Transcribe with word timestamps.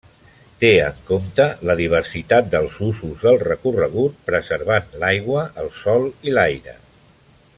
Té 0.61 0.69
en 0.85 0.95
compte 1.09 1.45
la 1.71 1.75
diversitat 1.81 2.49
dels 2.55 2.79
usos 2.89 3.21
del 3.27 3.39
recorregut 3.45 4.17
preservant 4.31 4.89
l'aigua, 5.05 5.47
el 5.65 5.71
sòl 5.83 6.13
i 6.31 6.37
l'aire. 6.39 6.79